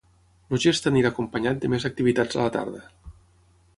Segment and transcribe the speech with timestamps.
[0.55, 2.83] El gest anirà acompanyat de més activitats a la tarda.